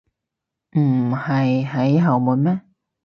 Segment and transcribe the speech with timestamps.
[0.71, 2.59] 唔係喺後門咩？